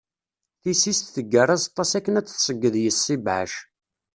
Tisist 0.61 1.05
teggar 1.15 1.49
azeṭṭa-s 1.55 1.93
akken 1.97 2.17
ad 2.19 2.23
d-tseyyeḍ 2.25 2.75
yess 2.83 3.03
ibɛac. 3.15 3.53